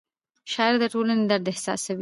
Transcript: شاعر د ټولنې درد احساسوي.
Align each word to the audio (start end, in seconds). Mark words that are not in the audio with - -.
شاعر 0.51 0.75
د 0.81 0.83
ټولنې 0.93 1.25
درد 1.29 1.45
احساسوي. 1.51 1.89